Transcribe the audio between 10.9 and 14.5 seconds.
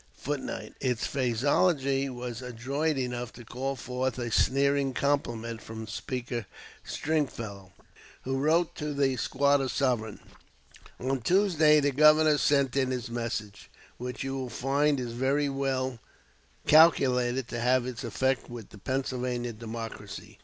"On Tuesday the Governor sent in his message, which you will